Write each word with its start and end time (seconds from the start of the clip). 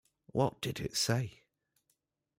What 0.31 0.61
did 0.61 0.79
it 0.79 0.97
say? 0.97 1.43